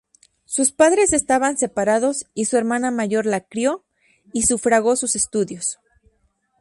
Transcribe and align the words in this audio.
Sus 0.45 0.71
padres 0.71 1.13
estaban 1.13 1.59
separados, 1.59 2.25
y 2.33 2.45
su 2.45 2.57
hermana 2.57 2.89
mayor 2.89 3.27
la 3.27 3.41
crio 3.41 3.83
y 4.33 4.47
sufragó 4.47 4.95
sus 4.95 5.15
estudios. 5.15 5.77